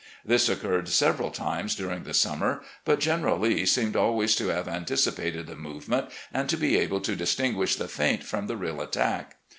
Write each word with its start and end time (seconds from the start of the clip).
This 0.25 0.49
occurred 0.49 0.89
several 0.89 1.29
times 1.29 1.75
during 1.75 2.05
the 2.05 2.15
summer, 2.15 2.63
but 2.85 2.99
General 2.99 3.37
Lee 3.37 3.67
seemed 3.67 3.95
always 3.95 4.35
to 4.37 4.47
have 4.47 4.67
anticipated 4.67 5.45
the 5.45 5.55
movement 5.55 6.09
and 6.33 6.49
to 6.49 6.57
be 6.57 6.75
able 6.79 7.01
to 7.01 7.15
distinguish 7.15 7.75
the 7.75 7.87
feint 7.87 8.23
from 8.23 8.47
the 8.47 8.57
real 8.57 8.81
attack. 8.81 9.35